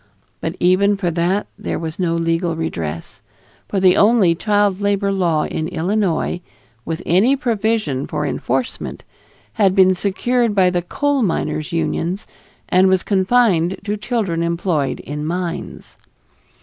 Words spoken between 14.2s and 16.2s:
employed in mines.